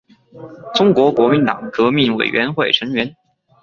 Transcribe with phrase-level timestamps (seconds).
[0.73, 3.15] 中国国民党革命委员会成员。